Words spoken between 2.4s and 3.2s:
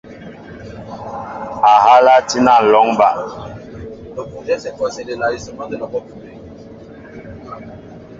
a lɔŋ baá.